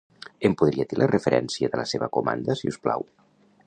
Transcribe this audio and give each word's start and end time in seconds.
Em 0.47 0.55
podria 0.61 0.85
dir 0.93 0.97
la 1.01 1.09
referència 1.13 1.71
de 1.75 1.81
la 1.83 1.87
seva 1.95 2.11
comanda, 2.19 2.61
si 2.63 2.75
us 2.75 2.85
plau? 2.87 3.11